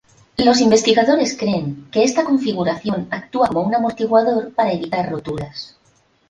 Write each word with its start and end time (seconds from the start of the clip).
Los 0.37 0.61
investigadores 0.61 1.37
creen 1.37 1.85
que 1.91 2.03
esta 2.03 2.23
configuración 2.23 3.07
actúa 3.11 3.49
como 3.49 3.61
un 3.61 3.75
amortiguador 3.75 4.51
para 4.51 4.73
evitar 4.73 5.11
roturas. 5.11 5.75